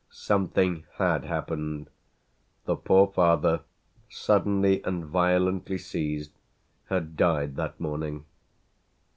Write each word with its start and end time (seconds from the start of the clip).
Something 0.09 0.85
had 0.95 1.25
happened 1.25 1.87
the 2.65 2.75
poor 2.75 3.05
father, 3.05 3.61
suddenly 4.09 4.83
and 4.83 5.05
violently 5.05 5.77
seized, 5.77 6.31
had 6.89 7.15
died 7.15 7.55
that 7.57 7.79
morning. 7.79 8.25